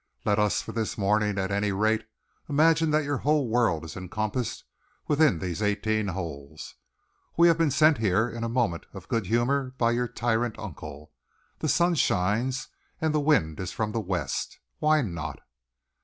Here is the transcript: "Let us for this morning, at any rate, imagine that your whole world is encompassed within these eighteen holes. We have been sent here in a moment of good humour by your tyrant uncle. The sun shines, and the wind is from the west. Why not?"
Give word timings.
"Let 0.25 0.39
us 0.39 0.63
for 0.63 0.71
this 0.71 0.97
morning, 0.97 1.37
at 1.37 1.51
any 1.51 1.71
rate, 1.71 2.07
imagine 2.49 2.89
that 2.89 3.03
your 3.03 3.17
whole 3.19 3.47
world 3.47 3.85
is 3.85 3.95
encompassed 3.95 4.63
within 5.07 5.37
these 5.37 5.61
eighteen 5.61 6.07
holes. 6.07 6.73
We 7.37 7.47
have 7.49 7.59
been 7.59 7.69
sent 7.69 7.99
here 7.99 8.27
in 8.27 8.43
a 8.43 8.49
moment 8.49 8.87
of 8.95 9.07
good 9.07 9.27
humour 9.27 9.75
by 9.77 9.91
your 9.91 10.07
tyrant 10.07 10.57
uncle. 10.57 11.11
The 11.59 11.69
sun 11.69 11.93
shines, 11.93 12.69
and 12.99 13.13
the 13.13 13.19
wind 13.19 13.59
is 13.59 13.71
from 13.73 13.91
the 13.91 13.99
west. 14.01 14.57
Why 14.79 15.03
not?" 15.03 15.39